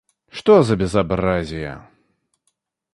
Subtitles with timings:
[0.31, 1.87] Что за безобразие!